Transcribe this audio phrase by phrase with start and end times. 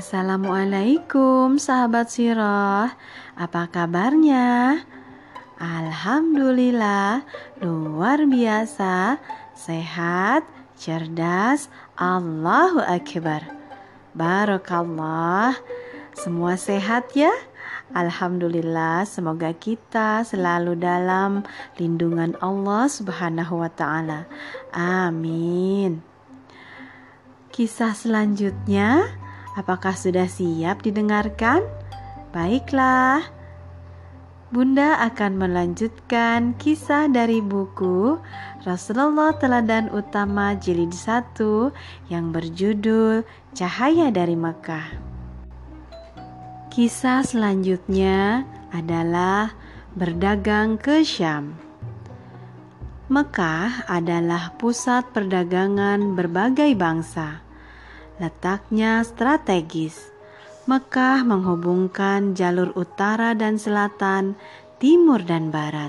[0.00, 2.96] Assalamualaikum sahabat sirah
[3.36, 4.80] Apa kabarnya?
[5.60, 7.20] Alhamdulillah
[7.60, 9.20] luar biasa
[9.52, 10.48] Sehat,
[10.80, 11.68] cerdas,
[12.00, 13.44] Allahu Akbar
[14.16, 15.60] Barakallah
[16.16, 17.36] Semua sehat ya?
[17.92, 21.44] Alhamdulillah, semoga kita selalu dalam
[21.76, 24.30] lindungan Allah Subhanahu wa Ta'ala.
[24.70, 25.98] Amin.
[27.50, 29.20] Kisah selanjutnya,
[29.58, 31.64] apakah sudah siap didengarkan?
[32.30, 33.26] Baiklah,
[34.50, 38.18] Bunda akan melanjutkan kisah dari buku
[38.66, 41.70] Rasulullah Teladan Utama Jilid 1
[42.10, 43.22] yang berjudul
[43.54, 44.90] Cahaya dari Mekah.
[46.74, 48.42] Kisah selanjutnya
[48.74, 49.54] adalah
[49.94, 51.54] berdagang ke Syam.
[53.06, 57.42] Mekah adalah pusat perdagangan berbagai bangsa.
[58.20, 60.12] Letaknya strategis.
[60.68, 64.36] Mekah menghubungkan jalur utara dan selatan,
[64.76, 65.88] timur dan barat.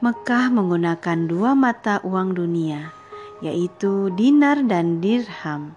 [0.00, 2.96] Mekah menggunakan dua mata uang dunia,
[3.44, 5.76] yaitu dinar dan dirham.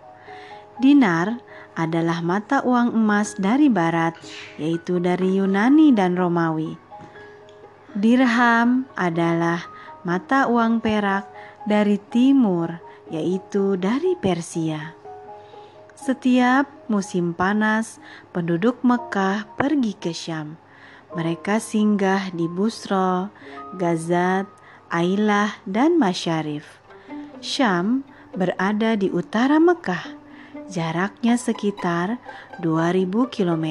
[0.79, 1.43] Dinar
[1.75, 4.15] adalah mata uang emas dari barat,
[4.55, 6.71] yaitu dari Yunani dan Romawi.
[7.91, 9.59] Dirham adalah
[10.07, 11.27] mata uang perak
[11.67, 12.79] dari timur,
[13.11, 15.04] yaitu dari Persia.
[16.05, 17.97] Setiap musim panas,
[18.29, 20.53] penduduk Mekah pergi ke Syam.
[21.17, 23.33] Mereka singgah di Busro,
[23.73, 24.45] Gazat,
[24.93, 26.77] Ailah, dan Masyarif.
[27.41, 28.05] Syam
[28.37, 30.13] berada di utara Mekah
[30.69, 32.21] jaraknya sekitar
[32.61, 33.65] 2000 km.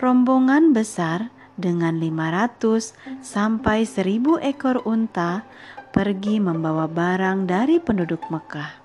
[0.00, 1.28] Rombongan besar
[1.60, 5.44] dengan 500 sampai 1000 ekor unta
[5.92, 8.79] pergi membawa barang dari penduduk Mekah.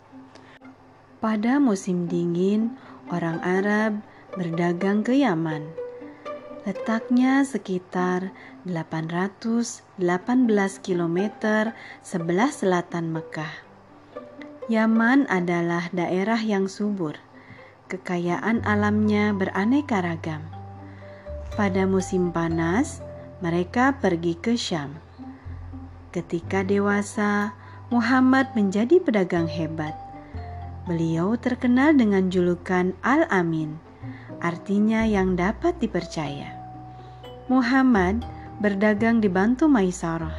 [1.25, 2.77] Pada musim dingin,
[3.09, 3.97] orang Arab
[4.37, 5.65] berdagang ke Yaman.
[6.69, 8.29] Letaknya sekitar
[8.69, 9.97] 818
[10.85, 11.17] km
[12.05, 13.49] sebelah selatan Mekah.
[14.69, 17.17] Yaman adalah daerah yang subur.
[17.89, 20.45] Kekayaan alamnya beraneka ragam.
[21.57, 23.01] Pada musim panas,
[23.41, 25.01] mereka pergi ke Syam.
[26.13, 27.57] Ketika dewasa,
[27.89, 30.04] Muhammad menjadi pedagang hebat.
[30.85, 33.77] Beliau terkenal dengan julukan Al-Amin,
[34.41, 36.53] artinya yang dapat dipercaya.
[37.49, 38.21] Muhammad
[38.61, 40.37] berdagang dibantu Maisarah.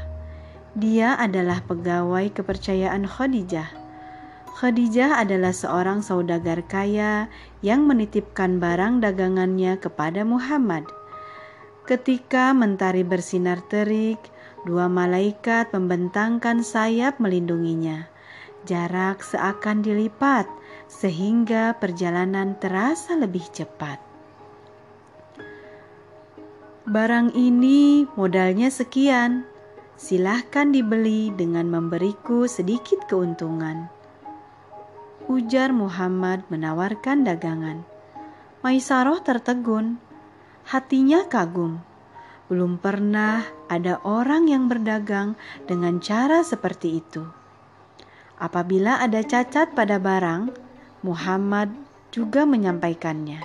[0.78, 3.86] Dia adalah pegawai kepercayaan Khadijah
[4.56, 7.28] Khadijah adalah seorang saudagar kaya
[7.60, 10.88] yang menitipkan barang dagangannya kepada Muhammad.
[11.84, 14.16] Ketika mentari bersinar terik,
[14.64, 18.08] dua malaikat membentangkan sayap melindunginya.
[18.66, 20.50] Jarak seakan dilipat
[20.91, 24.03] sehingga perjalanan terasa lebih cepat.
[26.84, 29.47] Barang ini modalnya sekian.
[29.97, 33.88] Silahkan dibeli dengan memberiku sedikit keuntungan
[35.27, 37.83] ujar Muhammad menawarkan dagangan.
[38.62, 39.98] Maisaroh tertegun,
[40.66, 41.83] hatinya kagum.
[42.47, 45.34] Belum pernah ada orang yang berdagang
[45.66, 47.27] dengan cara seperti itu.
[48.36, 50.52] Apabila ada cacat pada barang,
[51.00, 51.72] Muhammad
[52.12, 53.41] juga menyampaikannya.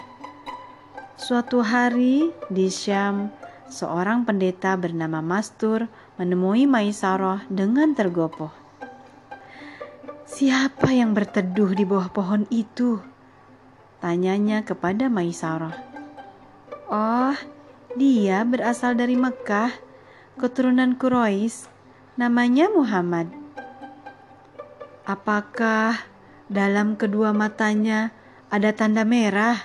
[1.16, 3.32] Suatu hari di Syam,
[3.72, 5.88] seorang pendeta bernama Mastur
[6.20, 8.52] menemui Maisaroh dengan tergopoh.
[10.28, 13.00] Siapa yang berteduh di bawah pohon itu?
[14.04, 15.76] Tanyanya kepada Maisarah.
[16.92, 17.36] Oh,
[17.96, 19.72] dia berasal dari Mekah,
[20.36, 21.72] keturunan Quraisy.
[22.20, 23.41] Namanya Muhammad.
[25.02, 25.98] Apakah
[26.46, 28.14] dalam kedua matanya
[28.54, 29.58] ada tanda merah?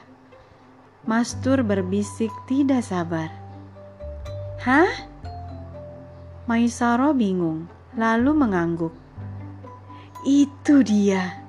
[1.04, 3.28] Mastur berbisik tidak sabar.
[4.64, 4.88] Hah?
[6.48, 7.68] Maisaro bingung,
[8.00, 8.96] lalu mengangguk.
[10.24, 11.44] Itu dia.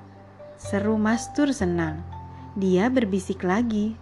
[0.60, 2.04] Seru Mastur senang.
[2.60, 3.96] Dia berbisik lagi.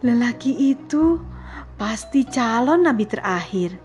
[0.00, 1.20] Lelaki itu
[1.76, 3.76] pasti calon nabi terakhir.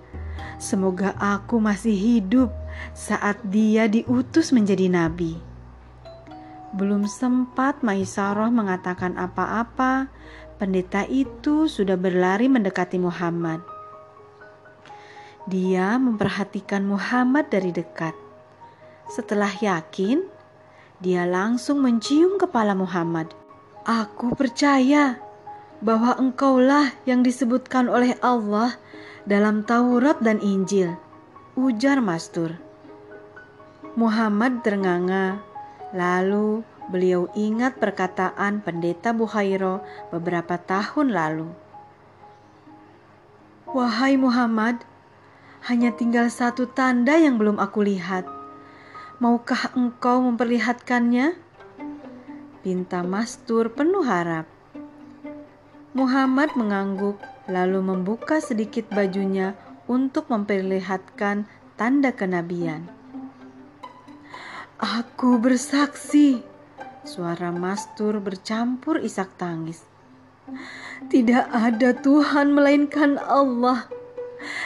[0.56, 2.58] Semoga aku masih hidup
[2.94, 5.40] saat dia diutus menjadi nabi.
[6.70, 10.06] Belum sempat Maisarah mengatakan apa-apa,
[10.62, 13.64] pendeta itu sudah berlari mendekati Muhammad.
[15.50, 18.14] Dia memperhatikan Muhammad dari dekat.
[19.10, 20.22] Setelah yakin,
[21.02, 23.34] dia langsung mencium kepala Muhammad.
[23.81, 25.18] Aku percaya
[25.81, 28.78] bahwa engkaulah yang disebutkan oleh Allah
[29.26, 30.94] dalam Taurat dan Injil,
[31.58, 32.69] ujar Mastur.
[33.97, 35.41] Muhammad ternganga,
[35.97, 36.62] lalu
[36.94, 39.81] beliau ingat perkataan pendeta Buhairo
[40.13, 41.50] beberapa tahun lalu.
[43.69, 44.86] Wahai Muhammad,
[45.65, 48.30] hanya tinggal satu tanda yang belum aku lihat.
[49.18, 51.33] Maukah engkau memperlihatkannya?
[52.62, 54.45] Pinta Mastur penuh harap.
[55.97, 57.18] Muhammad mengangguk
[57.50, 59.57] lalu membuka sedikit bajunya
[59.89, 62.99] untuk memperlihatkan tanda kenabian.
[64.80, 66.40] Aku bersaksi,
[67.04, 69.84] suara Mastur bercampur isak tangis.
[71.12, 73.92] Tidak ada Tuhan melainkan Allah.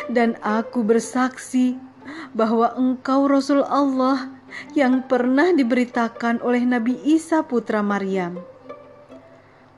[0.06, 1.82] Dan aku bersaksi
[2.30, 4.30] bahwa engkau Rasul Allah
[4.78, 8.38] yang pernah diberitakan oleh Nabi Isa putra Maryam.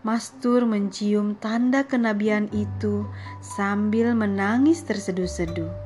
[0.03, 3.07] Mastur mencium tanda kenabian itu
[3.39, 5.84] sambil menangis terseduh-seduh.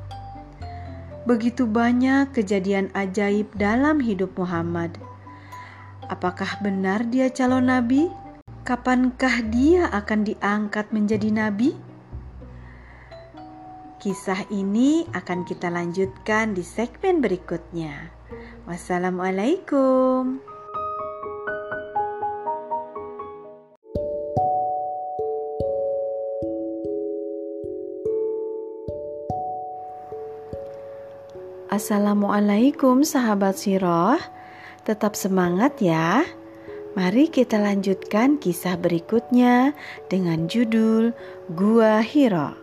[1.30, 4.98] Begitu banyak kejadian ajaib dalam hidup Muhammad.
[6.10, 8.10] Apakah benar dia calon nabi?
[8.66, 11.78] Kapankah dia akan diangkat menjadi nabi?
[14.02, 18.10] Kisah ini akan kita lanjutkan di segmen berikutnya.
[18.66, 20.49] Wassalamualaikum.
[31.70, 34.18] Assalamualaikum sahabat Siroh
[34.82, 36.26] Tetap semangat ya
[36.98, 39.78] Mari kita lanjutkan kisah berikutnya
[40.10, 41.14] dengan judul
[41.54, 42.58] Gua Hiro.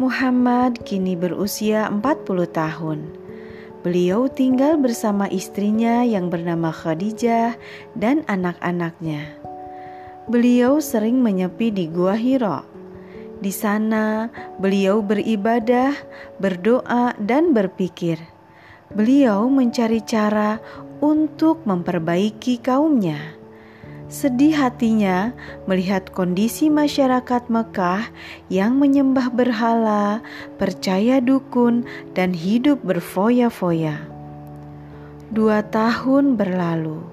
[0.00, 2.24] Muhammad kini berusia 40
[2.56, 3.04] tahun.
[3.84, 7.60] Beliau tinggal bersama istrinya yang bernama Khadijah
[8.00, 9.28] dan anak-anaknya.
[10.24, 12.69] Beliau sering menyepi di Gua Hiro.
[13.40, 14.28] Di sana,
[14.60, 15.96] beliau beribadah,
[16.36, 18.20] berdoa, dan berpikir.
[18.92, 20.60] Beliau mencari cara
[21.00, 23.40] untuk memperbaiki kaumnya.
[24.10, 25.32] Sedih hatinya
[25.64, 28.10] melihat kondisi masyarakat Mekah
[28.52, 30.20] yang menyembah berhala,
[30.60, 34.02] percaya dukun, dan hidup berfoya-foya.
[35.30, 37.06] Dua tahun berlalu,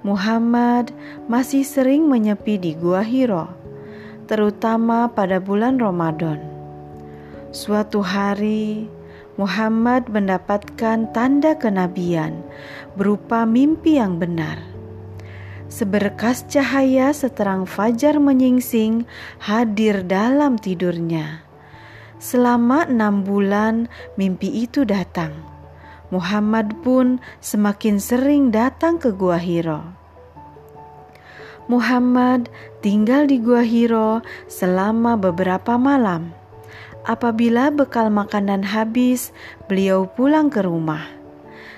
[0.00, 0.96] Muhammad
[1.28, 3.52] masih sering menyepi di Gua Hiro,
[4.24, 6.40] terutama pada bulan Ramadan.
[7.54, 8.90] Suatu hari,
[9.34, 12.42] Muhammad mendapatkan tanda kenabian
[12.94, 14.58] berupa mimpi yang benar.
[15.66, 19.10] Seberkas cahaya seterang fajar menyingsing
[19.42, 21.42] hadir dalam tidurnya.
[22.22, 25.34] Selama enam bulan mimpi itu datang.
[26.14, 30.03] Muhammad pun semakin sering datang ke Gua Hiro.
[31.64, 32.52] Muhammad
[32.84, 34.20] tinggal di Gua Hiro
[34.52, 36.36] selama beberapa malam.
[37.04, 39.32] Apabila bekal makanan habis,
[39.68, 41.04] beliau pulang ke rumah.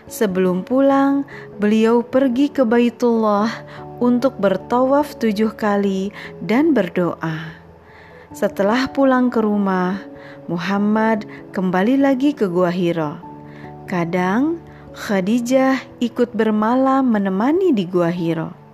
[0.06, 1.26] Sebelum pulang,
[1.58, 3.50] beliau pergi ke Baitullah
[3.98, 7.54] untuk bertawaf tujuh kali dan berdoa.
[8.30, 9.98] Setelah pulang ke rumah,
[10.46, 13.18] Muhammad kembali lagi ke Gua Hiro.
[13.90, 14.62] Kadang
[14.94, 18.65] Khadijah ikut bermalam menemani di Gua Hiro.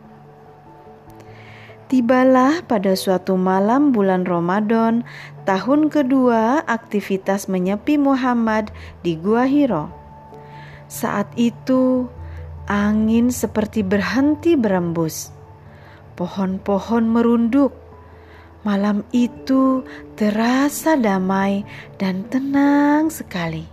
[1.92, 5.04] Tibalah pada suatu malam bulan Ramadan,
[5.44, 8.72] tahun kedua aktivitas menyepi Muhammad
[9.04, 9.92] di Gua Hiro.
[10.88, 12.08] Saat itu,
[12.64, 15.36] angin seperti berhenti berembus.
[16.16, 17.76] Pohon-pohon merunduk.
[18.64, 19.84] Malam itu
[20.16, 21.60] terasa damai
[22.00, 23.68] dan tenang sekali.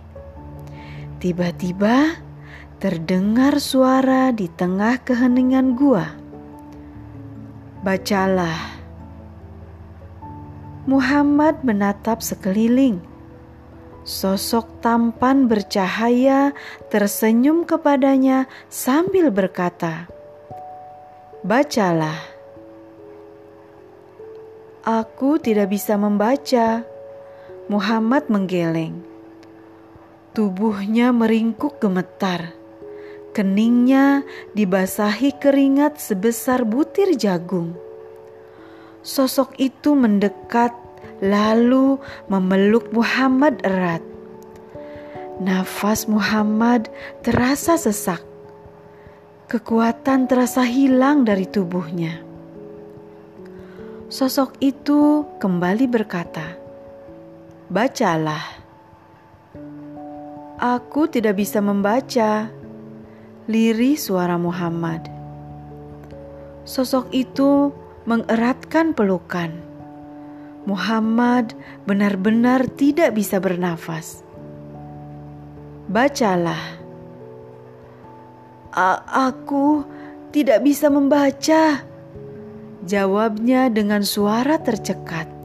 [1.24, 2.20] Tiba-tiba
[2.84, 6.19] terdengar suara di tengah keheningan gua
[7.80, 8.76] Bacalah.
[10.84, 13.00] Muhammad menatap sekeliling.
[14.04, 16.52] Sosok tampan bercahaya
[16.92, 20.12] tersenyum kepadanya sambil berkata,
[21.40, 22.20] "Bacalah."
[24.84, 26.84] Aku tidak bisa membaca.
[27.72, 29.00] Muhammad menggeleng.
[30.36, 32.59] Tubuhnya meringkuk gemetar.
[33.30, 34.26] Keningnya
[34.58, 37.78] dibasahi keringat sebesar butir jagung.
[39.06, 40.74] Sosok itu mendekat
[41.22, 41.96] lalu
[42.26, 44.02] memeluk Muhammad erat.
[45.38, 46.90] Nafas Muhammad
[47.22, 48.20] terasa sesak.
[49.46, 52.20] Kekuatan terasa hilang dari tubuhnya.
[54.10, 56.58] Sosok itu kembali berkata,
[57.70, 58.58] "Bacalah."
[60.60, 62.52] Aku tidak bisa membaca,
[63.48, 65.08] lirih suara Muhammad.
[66.68, 67.72] Sosok itu
[68.04, 69.54] mengeratkan pelukan.
[70.68, 71.56] Muhammad
[71.88, 74.20] benar-benar tidak bisa bernafas.
[75.88, 76.78] Bacalah.
[79.08, 79.82] aku
[80.30, 81.82] tidak bisa membaca.
[82.86, 85.39] Jawabnya dengan suara tercekat.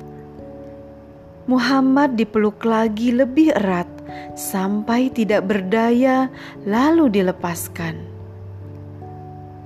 [1.46, 3.86] Muhammad dipeluk lagi lebih erat
[4.34, 6.34] sampai tidak berdaya,
[6.66, 8.02] lalu dilepaskan.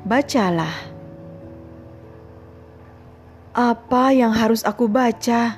[0.04, 0.76] Bacalah.
[3.56, 5.56] Apa yang harus aku baca?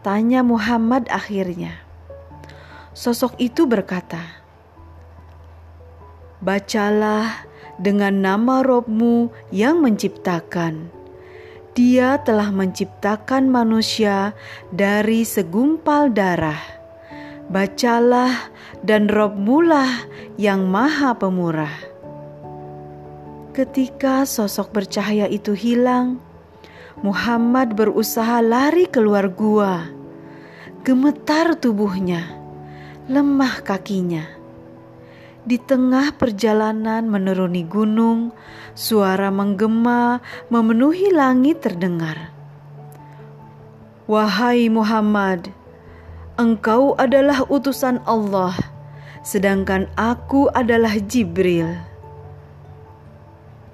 [0.00, 1.76] Tanya Muhammad akhirnya.
[2.96, 4.40] Sosok itu berkata,
[6.40, 7.44] Bacalah
[7.76, 10.97] dengan nama Robmu yang menciptakan.
[11.78, 14.34] Dia telah menciptakan manusia
[14.74, 16.58] dari segumpal darah.
[17.46, 18.50] Bacalah
[18.82, 21.70] dan Robmulah yang maha pemurah.
[23.54, 26.18] Ketika sosok bercahaya itu hilang,
[27.06, 29.86] Muhammad berusaha lari keluar gua.
[30.82, 32.26] Gemetar tubuhnya,
[33.06, 34.37] lemah kakinya
[35.46, 38.34] di tengah perjalanan menuruni gunung,
[38.74, 40.18] suara menggema
[40.50, 42.34] memenuhi langit terdengar.
[44.08, 45.52] Wahai Muhammad,
[46.40, 48.56] engkau adalah utusan Allah,
[49.20, 51.76] sedangkan aku adalah Jibril.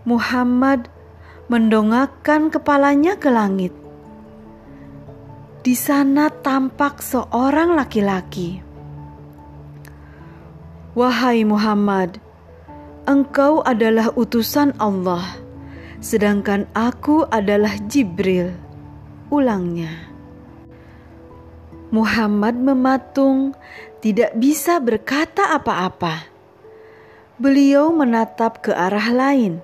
[0.05, 0.91] Muhammad
[1.49, 3.73] mendongakkan kepalanya ke langit.
[5.65, 8.74] Di sana tampak seorang laki-laki
[10.95, 12.23] Wahai Muhammad,
[13.11, 15.27] engkau adalah utusan Allah,
[15.99, 18.55] sedangkan aku adalah Jibril.
[19.27, 19.91] Ulangnya.
[21.91, 23.59] Muhammad mematung,
[23.99, 26.31] tidak bisa berkata apa-apa.
[27.43, 29.59] Beliau menatap ke arah lain,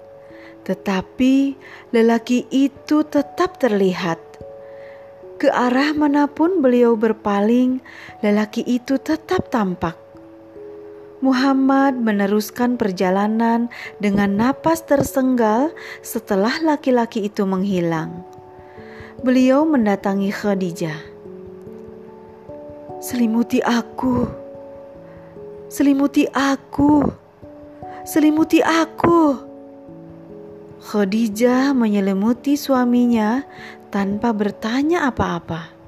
[0.66, 1.54] tetapi
[1.94, 4.18] lelaki itu tetap terlihat.
[5.38, 7.78] Ke arah mana pun beliau berpaling,
[8.18, 10.09] lelaki itu tetap tampak.
[11.20, 13.68] Muhammad meneruskan perjalanan
[14.00, 15.68] dengan napas tersenggal
[16.00, 18.24] setelah laki-laki itu menghilang.
[19.20, 20.96] Beliau mendatangi Khadijah.
[23.04, 24.24] Selimuti aku,
[25.68, 27.04] selimuti aku,
[28.08, 29.48] selimuti aku.
[30.80, 33.44] Khadijah menyelimuti suaminya
[33.92, 35.79] tanpa bertanya apa-apa.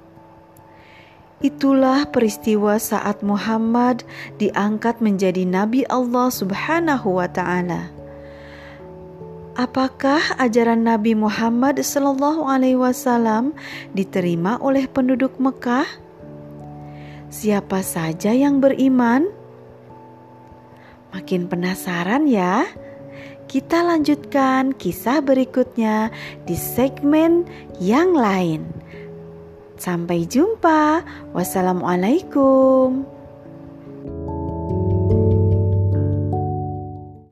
[1.42, 4.06] Itulah peristiwa saat Muhammad
[4.38, 7.90] diangkat menjadi nabi Allah Subhanahu wa taala.
[9.52, 13.52] Apakah ajaran Nabi Muhammad sallallahu alaihi wasallam
[13.92, 15.84] diterima oleh penduduk Mekah?
[17.28, 19.28] Siapa saja yang beriman?
[21.12, 22.64] Makin penasaran ya?
[23.44, 26.08] Kita lanjutkan kisah berikutnya
[26.48, 27.44] di segmen
[27.76, 28.64] yang lain.
[29.82, 31.02] Sampai jumpa.
[31.34, 33.11] Wassalamualaikum.